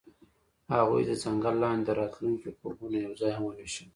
[0.75, 3.87] هغوی د ځنګل لاندې د راتلونکي خوبونه یوځای هم وویشل.